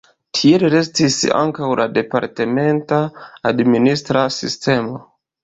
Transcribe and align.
Tiel 0.37 0.63
restis 0.73 1.17
ankaŭ 1.39 1.69
la 1.81 1.85
departementa 1.97 2.99
administra 3.53 4.27
sistemo. 4.41 4.99